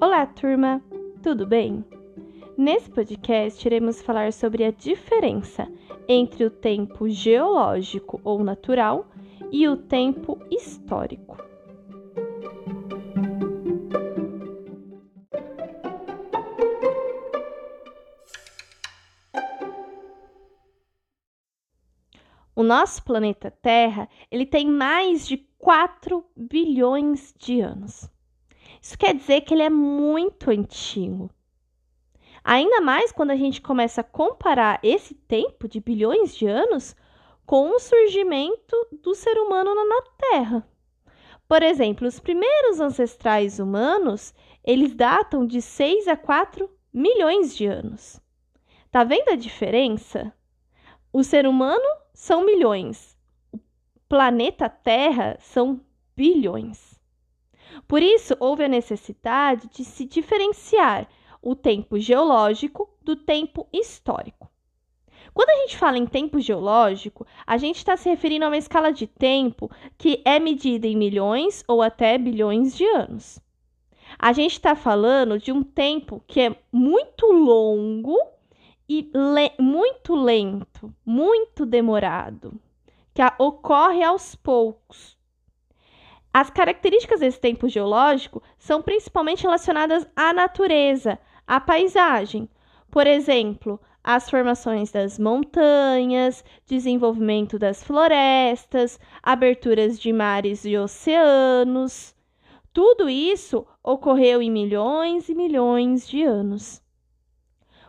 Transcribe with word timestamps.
Olá, 0.00 0.24
turma! 0.26 0.80
Tudo 1.24 1.44
bem? 1.44 1.84
Nesse 2.56 2.88
podcast, 2.88 3.66
iremos 3.66 4.00
falar 4.00 4.32
sobre 4.32 4.62
a 4.62 4.70
diferença 4.70 5.66
entre 6.06 6.44
o 6.44 6.50
tempo 6.50 7.08
geológico 7.08 8.20
ou 8.22 8.44
natural 8.44 9.08
e 9.50 9.66
o 9.66 9.76
tempo 9.76 10.38
histórico. 10.52 11.36
O 22.54 22.62
nosso 22.62 23.02
planeta 23.02 23.50
Terra, 23.50 24.08
ele 24.30 24.46
tem 24.46 24.70
mais 24.70 25.26
de 25.26 25.38
4 25.58 26.24
bilhões 26.36 27.34
de 27.36 27.60
anos. 27.60 28.08
Isso 28.80 28.96
quer 28.96 29.14
dizer 29.14 29.42
que 29.42 29.54
ele 29.54 29.62
é 29.62 29.70
muito 29.70 30.50
antigo. 30.50 31.30
Ainda 32.42 32.80
mais 32.80 33.12
quando 33.12 33.30
a 33.30 33.36
gente 33.36 33.60
começa 33.60 34.00
a 34.00 34.04
comparar 34.04 34.78
esse 34.82 35.14
tempo 35.14 35.68
de 35.68 35.80
bilhões 35.80 36.34
de 36.34 36.46
anos 36.46 36.96
com 37.44 37.70
o 37.70 37.78
surgimento 37.78 38.76
do 39.02 39.14
ser 39.14 39.38
humano 39.38 39.74
na 39.74 40.02
Terra. 40.18 40.68
Por 41.48 41.62
exemplo, 41.62 42.06
os 42.06 42.20
primeiros 42.20 42.78
ancestrais 42.78 43.58
humanos, 43.58 44.34
eles 44.62 44.94
datam 44.94 45.46
de 45.46 45.62
6 45.62 46.06
a 46.08 46.16
4 46.16 46.70
milhões 46.92 47.56
de 47.56 47.66
anos. 47.66 48.20
Tá 48.90 49.02
vendo 49.02 49.30
a 49.30 49.36
diferença? 49.36 50.32
O 51.10 51.24
ser 51.24 51.46
humano 51.46 51.88
são 52.12 52.44
milhões. 52.44 53.16
O 53.52 53.58
planeta 54.08 54.68
Terra 54.68 55.36
são 55.40 55.80
bilhões. 56.14 56.97
Por 57.86 58.02
isso, 58.02 58.34
houve 58.40 58.64
a 58.64 58.68
necessidade 58.68 59.68
de 59.68 59.84
se 59.84 60.04
diferenciar 60.04 61.08
o 61.40 61.54
tempo 61.54 61.98
geológico 61.98 62.88
do 63.02 63.14
tempo 63.14 63.66
histórico. 63.72 64.50
Quando 65.32 65.50
a 65.50 65.56
gente 65.62 65.76
fala 65.76 65.98
em 65.98 66.06
tempo 66.06 66.40
geológico, 66.40 67.26
a 67.46 67.56
gente 67.56 67.76
está 67.76 67.96
se 67.96 68.08
referindo 68.08 68.44
a 68.44 68.48
uma 68.48 68.56
escala 68.56 68.92
de 68.92 69.06
tempo 69.06 69.70
que 69.96 70.20
é 70.24 70.40
medida 70.40 70.86
em 70.86 70.96
milhões 70.96 71.62
ou 71.68 71.80
até 71.80 72.18
bilhões 72.18 72.76
de 72.76 72.84
anos. 72.84 73.38
A 74.18 74.32
gente 74.32 74.52
está 74.52 74.74
falando 74.74 75.38
de 75.38 75.52
um 75.52 75.62
tempo 75.62 76.22
que 76.26 76.40
é 76.40 76.56
muito 76.72 77.26
longo 77.26 78.16
e 78.88 79.10
le 79.14 79.52
muito 79.62 80.14
lento, 80.14 80.92
muito 81.04 81.66
demorado, 81.66 82.58
que 83.12 83.22
ocorre 83.38 84.02
aos 84.02 84.34
poucos. 84.34 85.17
As 86.32 86.50
características 86.50 87.20
desse 87.20 87.40
tempo 87.40 87.68
geológico 87.68 88.42
são 88.58 88.82
principalmente 88.82 89.42
relacionadas 89.42 90.06
à 90.14 90.32
natureza, 90.32 91.18
à 91.46 91.58
paisagem. 91.58 92.48
Por 92.90 93.06
exemplo, 93.06 93.80
as 94.04 94.28
formações 94.28 94.92
das 94.92 95.18
montanhas, 95.18 96.44
desenvolvimento 96.66 97.58
das 97.58 97.82
florestas, 97.82 99.00
aberturas 99.22 99.98
de 99.98 100.12
mares 100.12 100.64
e 100.64 100.76
oceanos. 100.76 102.14
Tudo 102.72 103.08
isso 103.08 103.66
ocorreu 103.82 104.40
em 104.40 104.50
milhões 104.50 105.28
e 105.28 105.34
milhões 105.34 106.06
de 106.06 106.22
anos. 106.22 106.82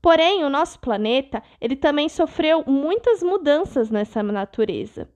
Porém, 0.00 0.42
o 0.44 0.50
nosso 0.50 0.80
planeta, 0.80 1.42
ele 1.60 1.76
também 1.76 2.08
sofreu 2.08 2.64
muitas 2.66 3.22
mudanças 3.22 3.88
nessa 3.90 4.22
natureza 4.22 5.08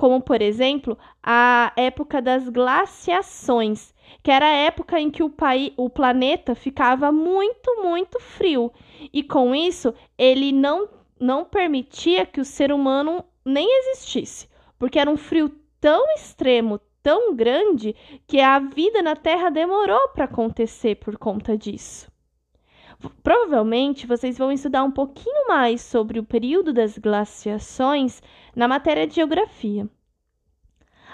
como 0.00 0.18
por 0.18 0.40
exemplo 0.40 0.96
a 1.22 1.74
época 1.76 2.22
das 2.22 2.48
glaciações, 2.48 3.92
que 4.22 4.30
era 4.30 4.46
a 4.46 4.56
época 4.56 4.98
em 4.98 5.10
que 5.10 5.22
o, 5.22 5.30
o 5.76 5.90
planeta 5.90 6.54
ficava 6.54 7.12
muito, 7.12 7.82
muito 7.82 8.18
frio, 8.18 8.72
e 9.12 9.22
com 9.22 9.54
isso 9.54 9.92
ele 10.16 10.52
não, 10.52 10.88
não 11.20 11.44
permitia 11.44 12.24
que 12.24 12.40
o 12.40 12.46
ser 12.46 12.72
humano 12.72 13.22
nem 13.44 13.68
existisse, 13.80 14.48
porque 14.78 14.98
era 14.98 15.10
um 15.10 15.18
frio 15.18 15.54
tão 15.78 16.14
extremo, 16.14 16.80
tão 17.02 17.36
grande, 17.36 17.94
que 18.26 18.40
a 18.40 18.58
vida 18.58 19.02
na 19.02 19.14
Terra 19.14 19.50
demorou 19.50 20.08
para 20.14 20.24
acontecer 20.24 20.94
por 20.94 21.18
conta 21.18 21.58
disso. 21.58 22.10
Provavelmente 23.22 24.06
vocês 24.06 24.38
vão 24.38 24.50
estudar 24.50 24.82
um 24.82 24.90
pouquinho 24.90 25.46
mais 25.46 25.82
sobre 25.82 26.18
o 26.18 26.24
período 26.24 26.72
das 26.72 26.96
glaciações 26.96 28.22
na 28.54 28.68
matéria 28.68 29.06
de 29.06 29.14
geografia. 29.14 29.88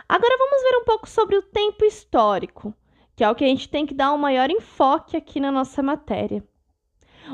Agora 0.08 0.36
vamos 0.38 0.62
ver 0.62 0.76
um 0.78 0.84
pouco 0.84 1.08
sobre 1.08 1.36
o 1.36 1.42
tempo 1.42 1.84
histórico, 1.84 2.74
que 3.14 3.24
é 3.24 3.30
o 3.30 3.34
que 3.34 3.44
a 3.44 3.48
gente 3.48 3.68
tem 3.68 3.86
que 3.86 3.94
dar 3.94 4.12
um 4.12 4.18
maior 4.18 4.50
enfoque 4.50 5.16
aqui 5.16 5.40
na 5.40 5.50
nossa 5.50 5.82
matéria. 5.82 6.44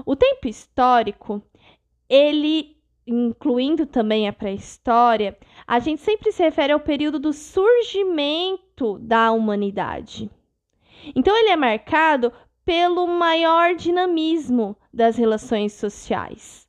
O 0.07 0.17
tempo 0.17 0.49
histórico, 0.49 1.43
ele 2.09 2.77
incluindo 3.07 3.85
também 3.85 4.29
a 4.29 4.33
pré-história, 4.33 5.37
a 5.67 5.79
gente 5.79 6.01
sempre 6.01 6.31
se 6.33 6.43
refere 6.43 6.73
ao 6.73 6.81
período 6.81 7.19
do 7.19 7.33
surgimento 7.33 8.99
da 9.01 9.33
humanidade. 9.33 10.31
Então 11.15 11.37
ele 11.37 11.51
é 11.51 11.57
marcado 11.57 12.33
pelo 12.65 13.07
maior 13.07 13.75
dinamismo 13.75 14.77
das 14.93 15.17
relações 15.17 15.73
sociais. 15.73 16.62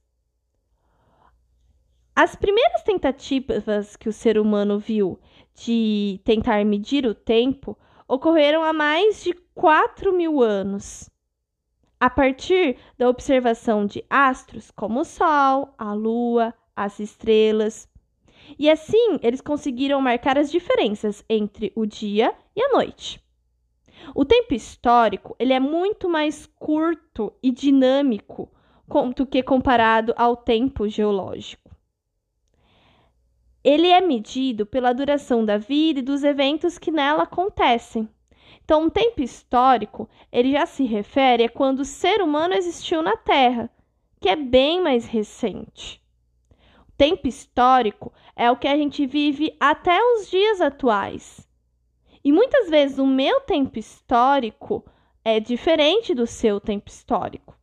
As 2.16 2.36
primeiras 2.36 2.84
tentativas 2.84 3.96
que 3.96 4.08
o 4.08 4.14
ser 4.14 4.38
humano 4.38 4.78
viu 4.78 5.20
de 5.56 6.22
tentar 6.24 6.64
medir 6.64 7.08
o 7.08 7.16
tempo 7.16 7.76
ocorreram 8.08 8.64
há 8.64 8.72
mais 8.72 9.24
de 9.24 9.34
4 9.56 10.14
mil 10.14 10.40
anos. 10.40 11.10
A 12.00 12.12
partir 12.12 12.78
da 13.00 13.10
observação 13.10 13.88
de 13.88 14.06
astros 14.08 14.70
como 14.70 15.00
o 15.00 15.04
Sol, 15.04 15.74
a 15.76 15.92
Lua, 15.94 16.54
as 16.76 17.00
estrelas. 17.00 17.90
E 18.60 18.70
assim 18.70 19.18
eles 19.24 19.42
conseguiram 19.42 20.00
marcar 20.00 20.38
as 20.38 20.52
diferenças 20.52 21.26
entre 21.28 21.74
o 21.76 21.84
dia 21.84 22.36
e 22.56 22.62
a 22.62 22.74
noite. 22.74 23.20
O 24.14 24.24
tempo 24.24 24.54
histórico 24.54 25.36
ele 25.40 25.54
é 25.54 25.60
muito 25.60 26.08
mais 26.08 26.46
curto 26.46 27.34
e 27.42 27.50
dinâmico 27.50 28.52
do 29.16 29.26
que 29.26 29.42
comparado 29.42 30.14
ao 30.16 30.38
tempo 30.38 30.88
geológico. 30.88 31.63
Ele 33.64 33.88
é 33.88 34.02
medido 34.02 34.66
pela 34.66 34.94
duração 34.94 35.46
da 35.46 35.58
vida 35.58 36.00
e 36.00 36.04
dos 36.04 36.24
eventos 36.24 36.78
que 36.78 36.92
nela 36.92 37.24
acontecem. 37.24 38.10
Então, 38.64 38.84
um 38.84 38.90
tempo 38.90 39.22
histórico, 39.22 40.10
ele 40.32 40.52
já 40.52 40.66
se 40.66 40.84
refere 40.84 41.46
a 41.46 41.50
quando 41.50 41.80
o 41.80 41.86
ser 41.86 42.22
humano 42.22 42.54
existiu 42.54 43.02
na 43.02 43.16
Terra, 43.16 43.70
que 44.20 44.30
é 44.30 44.36
bem 44.36 44.82
mais 44.82 45.06
recente. 45.06 46.02
O 46.88 46.92
tempo 46.98 47.28
histórico 47.28 48.14
é 48.36 48.50
o 48.52 48.58
que 48.58 48.68
a 48.68 48.78
gente 48.78 49.06
vive 49.06 49.56
até 49.60 50.00
os 50.02 50.30
dias 50.30 50.62
atuais. 50.62 51.48
E 52.24 52.32
muitas 52.32 52.70
vezes 52.70 53.00
o 53.00 53.06
meu 53.06 53.42
tempo 53.42 53.78
histórico 53.78 54.86
é 55.26 55.40
diferente 55.40 56.14
do 56.14 56.26
seu 56.26 56.60
tempo 56.60 56.90
histórico. 56.90 57.58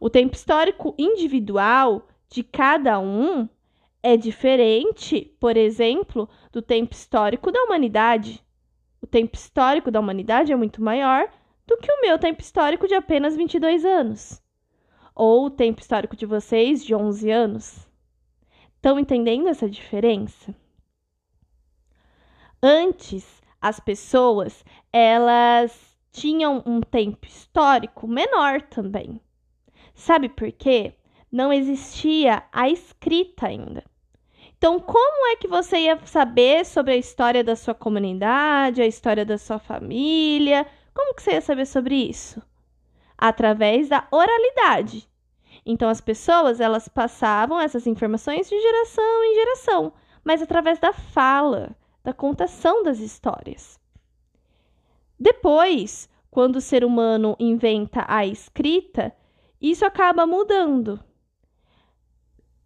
O 0.00 0.08
tempo 0.08 0.34
histórico 0.34 0.94
individual 0.98 2.06
de 2.28 2.42
cada 2.42 2.98
um 2.98 3.48
é 4.02 4.16
diferente, 4.16 5.36
por 5.38 5.56
exemplo, 5.56 6.28
do 6.50 6.60
tempo 6.60 6.92
histórico 6.92 7.52
da 7.52 7.62
humanidade. 7.62 8.44
O 9.00 9.06
tempo 9.06 9.36
histórico 9.36 9.90
da 9.90 10.00
humanidade 10.00 10.52
é 10.52 10.56
muito 10.56 10.82
maior 10.82 11.30
do 11.66 11.76
que 11.76 11.90
o 11.90 12.00
meu 12.00 12.18
tempo 12.18 12.40
histórico 12.40 12.88
de 12.88 12.94
apenas 12.94 13.36
22 13.36 13.84
anos. 13.84 14.42
Ou 15.14 15.46
o 15.46 15.50
tempo 15.50 15.80
histórico 15.80 16.16
de 16.16 16.26
vocês 16.26 16.84
de 16.84 16.94
11 16.94 17.30
anos. 17.30 17.88
Estão 18.76 18.98
entendendo 18.98 19.48
essa 19.48 19.70
diferença? 19.70 20.52
Antes, 22.60 23.40
as 23.60 23.78
pessoas, 23.78 24.64
elas 24.92 25.96
tinham 26.10 26.62
um 26.66 26.80
tempo 26.80 27.26
histórico 27.26 28.08
menor 28.08 28.62
também. 28.62 29.20
Sabe 29.94 30.28
por 30.28 30.50
quê? 30.50 30.94
Não 31.30 31.52
existia 31.52 32.42
a 32.52 32.68
escrita 32.68 33.46
ainda. 33.46 33.84
Então, 34.62 34.78
como 34.78 35.26
é 35.26 35.34
que 35.34 35.48
você 35.48 35.76
ia 35.76 35.98
saber 36.06 36.64
sobre 36.64 36.92
a 36.92 36.96
história 36.96 37.42
da 37.42 37.56
sua 37.56 37.74
comunidade, 37.74 38.80
a 38.80 38.86
história 38.86 39.24
da 39.24 39.36
sua 39.36 39.58
família? 39.58 40.64
Como 40.94 41.16
que 41.16 41.22
você 41.24 41.32
ia 41.32 41.40
saber 41.40 41.66
sobre 41.66 41.96
isso? 41.96 42.40
Através 43.18 43.88
da 43.88 44.06
oralidade. 44.08 45.10
Então, 45.66 45.88
as 45.88 46.00
pessoas, 46.00 46.60
elas 46.60 46.86
passavam 46.86 47.58
essas 47.58 47.88
informações 47.88 48.48
de 48.48 48.56
geração 48.56 49.24
em 49.24 49.34
geração, 49.34 49.92
mas 50.22 50.40
através 50.40 50.78
da 50.78 50.92
fala, 50.92 51.74
da 52.04 52.12
contação 52.12 52.84
das 52.84 53.00
histórias. 53.00 53.80
Depois, 55.18 56.08
quando 56.30 56.54
o 56.54 56.60
ser 56.60 56.84
humano 56.84 57.34
inventa 57.40 58.04
a 58.06 58.24
escrita, 58.24 59.12
isso 59.60 59.84
acaba 59.84 60.24
mudando. 60.24 61.00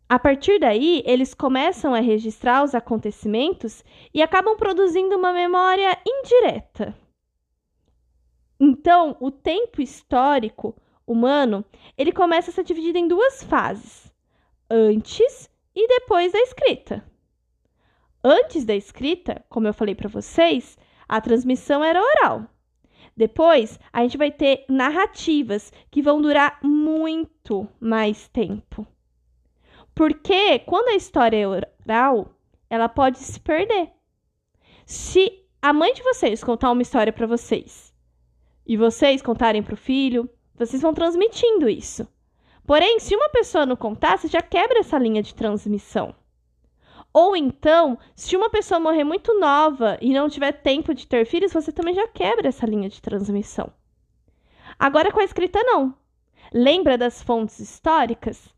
A 0.09 0.21
partir 0.21 0.61
daí, 0.61 1.03
eles 1.05 1.35
começam 1.35 1.93
a 1.93 1.99
registrar 1.99 2.63
os 2.63 2.77
acontecimentos 2.77 3.85
e 4.15 4.23
acabam 4.23 4.57
produzindo 4.57 5.17
uma 5.17 5.33
memória 5.33 5.99
indireta. 6.07 6.97
Então, 8.59 9.17
o 9.21 9.33
tempo 9.33 9.83
histórico 9.83 10.77
humano, 11.05 11.65
ele 11.99 12.13
começa 12.13 12.51
a 12.51 12.55
ser 12.55 12.63
dividido 12.63 12.99
em 12.99 13.09
duas 13.09 13.43
fases: 13.43 14.13
antes 14.71 15.51
e 15.75 15.89
depois 15.89 16.33
da 16.33 16.39
escrita. 16.39 17.05
Antes 18.23 18.65
da 18.65 18.77
escrita, 18.77 19.45
como 19.49 19.67
eu 19.67 19.75
falei 19.75 19.95
para 19.95 20.09
vocês, 20.09 20.79
a 21.09 21.21
transmissão 21.21 21.83
era 21.83 22.01
oral. 22.01 22.47
Depois, 23.17 23.79
a 23.93 24.03
gente 24.03 24.17
vai 24.17 24.31
ter 24.31 24.65
narrativas 24.69 25.73
que 25.91 26.03
vão 26.03 26.23
durar 26.23 26.61
muito 26.63 27.69
mais 27.81 28.29
tempo. 28.29 28.87
Porque 29.97 30.59
quando 30.59 30.89
a 30.89 30.95
história 30.95 31.39
é 31.39 31.49
oral, 31.49 32.29
ela 32.69 32.87
pode 32.87 33.17
se 33.19 33.41
perder. 33.41 33.91
Se 34.85 35.43
a 35.63 35.73
mãe 35.73 35.95
de 35.95 36.03
vocês 36.03 36.45
contar 36.45 36.71
uma 36.71 36.83
história 36.83 37.11
para 37.11 37.27
vocês 37.27 37.95
e 38.67 38.77
vocês 38.77 39.23
contarem 39.23 39.63
para 39.63 39.73
o 39.73 39.77
filho, 39.77 40.29
vocês 40.55 40.83
vão 40.83 40.93
transmitindo 40.93 41.67
isso. 41.67 42.07
Porém, 42.67 43.01
se 43.01 43.17
uma 43.17 43.31
pessoa 43.31 43.65
não 43.65 43.75
contar, 43.75 44.19
você 44.19 44.29
já 44.29 44.43
quebra 44.43 44.81
essa 44.81 44.99
linha 44.99 45.23
de 45.23 45.35
transmissão. 45.35 46.15
Ou 47.11 47.35
então, 47.35 47.99
se 48.15 48.37
uma 48.37 48.51
pessoa 48.51 48.79
morrer 48.79 49.05
muito 49.05 49.41
nova 49.41 49.97
e 50.03 50.13
não 50.13 50.29
tiver 50.29 50.53
tempo 50.53 50.93
de 50.93 51.07
ter 51.07 51.25
filhos, 51.25 51.55
você 51.55 51.73
também 51.73 51.95
já 51.95 52.07
quebra 52.07 52.49
essa 52.49 52.67
linha 52.67 52.91
de 52.91 53.01
transmissão. 53.01 53.73
Agora 54.79 55.11
com 55.11 55.21
a 55.21 55.25
escrita 55.25 55.63
não. 55.63 55.97
Lembra 56.53 56.99
das 56.99 57.23
fontes 57.23 57.59
históricas? 57.61 58.55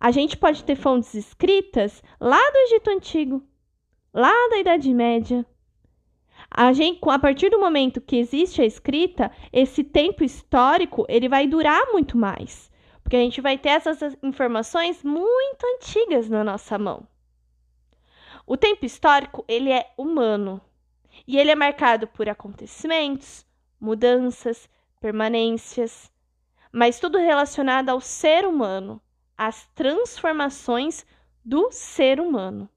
A 0.00 0.10
gente 0.10 0.34
pode 0.34 0.64
ter 0.64 0.76
fontes 0.76 1.12
escritas 1.12 2.02
lá 2.18 2.38
do 2.38 2.56
Egito 2.60 2.88
Antigo, 2.88 3.44
lá 4.14 4.32
da 4.48 4.56
Idade 4.56 4.94
Média. 4.94 5.44
A, 6.50 6.72
gente, 6.72 6.98
a 7.06 7.18
partir 7.18 7.50
do 7.50 7.60
momento 7.60 8.00
que 8.00 8.16
existe 8.16 8.62
a 8.62 8.64
escrita, 8.64 9.30
esse 9.52 9.84
tempo 9.84 10.24
histórico 10.24 11.04
ele 11.06 11.28
vai 11.28 11.46
durar 11.46 11.92
muito 11.92 12.16
mais, 12.16 12.70
porque 13.02 13.14
a 13.14 13.20
gente 13.20 13.42
vai 13.42 13.58
ter 13.58 13.68
essas 13.68 14.16
informações 14.22 15.04
muito 15.04 15.66
antigas 15.76 16.30
na 16.30 16.42
nossa 16.42 16.78
mão. 16.78 17.06
O 18.46 18.56
tempo 18.56 18.86
histórico, 18.86 19.44
ele 19.46 19.70
é 19.70 19.92
humano. 19.98 20.62
E 21.26 21.38
ele 21.38 21.50
é 21.50 21.54
marcado 21.54 22.06
por 22.06 22.26
acontecimentos, 22.28 23.46
mudanças, 23.78 24.68
permanências, 24.98 26.10
mas 26.72 26.98
tudo 26.98 27.18
relacionado 27.18 27.90
ao 27.90 28.00
ser 28.00 28.46
humano, 28.46 29.00
às 29.40 29.66
transformações 29.68 31.06
do 31.42 31.72
ser 31.72 32.20
humano. 32.20 32.68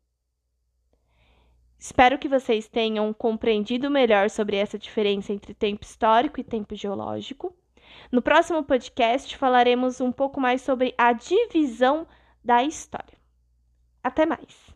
Espero 1.77 2.18
que 2.18 2.30
vocês 2.30 2.69
tenham 2.69 3.13
compreendido 3.13 3.92
melhor 3.92 4.30
sobre 4.30 4.56
essa 4.56 4.80
diferença 4.80 5.33
entre 5.33 5.54
tempo 5.54 5.83
histórico 5.83 6.39
e 6.39 6.44
tempo 6.44 6.74
geológico. 6.74 7.54
No 8.10 8.21
próximo 8.21 8.63
podcast 8.63 9.36
falaremos 9.36 10.00
um 10.00 10.10
pouco 10.10 10.39
mais 10.39 10.62
sobre 10.62 10.95
a 10.98 11.12
divisão 11.12 12.07
da 12.42 12.63
história. 12.63 13.18
Até 14.01 14.25
mais! 14.25 14.73